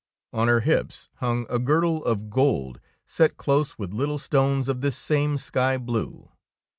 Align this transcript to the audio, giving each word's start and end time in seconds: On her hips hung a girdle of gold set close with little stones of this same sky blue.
On 0.33 0.47
her 0.47 0.61
hips 0.61 1.09
hung 1.17 1.45
a 1.47 1.59
girdle 1.59 2.03
of 2.05 2.31
gold 2.31 2.79
set 3.05 3.37
close 3.37 3.77
with 3.77 3.93
little 3.93 4.17
stones 4.17 4.67
of 4.67 4.81
this 4.81 4.97
same 4.97 5.37
sky 5.37 5.77
blue. 5.77 6.31